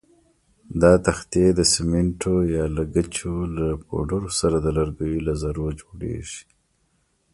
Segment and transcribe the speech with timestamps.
[0.81, 6.41] دا تختې د سمنټو یا ګچو له پوډرو سره د لرګیو له ذرو جوړېږي.